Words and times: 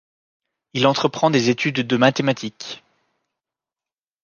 Il 0.73 0.87
entreprend 0.87 1.29
des 1.29 1.51
études 1.51 1.85
de 1.85 1.95
mathématiques. 1.95 2.83